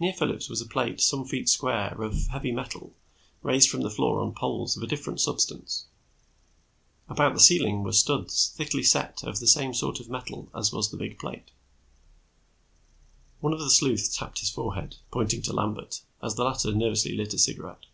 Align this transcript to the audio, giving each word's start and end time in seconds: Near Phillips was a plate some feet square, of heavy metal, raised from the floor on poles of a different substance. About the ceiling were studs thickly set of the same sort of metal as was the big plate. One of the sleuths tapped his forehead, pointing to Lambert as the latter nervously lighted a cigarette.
Near 0.00 0.12
Phillips 0.12 0.48
was 0.48 0.60
a 0.60 0.66
plate 0.66 1.00
some 1.00 1.24
feet 1.24 1.48
square, 1.48 1.90
of 2.02 2.26
heavy 2.26 2.50
metal, 2.50 2.92
raised 3.40 3.68
from 3.70 3.82
the 3.82 3.88
floor 3.90 4.20
on 4.20 4.34
poles 4.34 4.76
of 4.76 4.82
a 4.82 4.86
different 4.88 5.20
substance. 5.20 5.84
About 7.08 7.34
the 7.34 7.38
ceiling 7.40 7.84
were 7.84 7.92
studs 7.92 8.52
thickly 8.56 8.82
set 8.82 9.22
of 9.22 9.38
the 9.38 9.46
same 9.46 9.72
sort 9.72 10.00
of 10.00 10.08
metal 10.08 10.48
as 10.56 10.72
was 10.72 10.90
the 10.90 10.96
big 10.96 11.20
plate. 11.20 11.52
One 13.38 13.52
of 13.52 13.60
the 13.60 13.70
sleuths 13.70 14.16
tapped 14.18 14.40
his 14.40 14.50
forehead, 14.50 14.96
pointing 15.12 15.40
to 15.42 15.52
Lambert 15.52 16.00
as 16.20 16.34
the 16.34 16.42
latter 16.42 16.72
nervously 16.74 17.14
lighted 17.16 17.34
a 17.34 17.38
cigarette. 17.38 17.86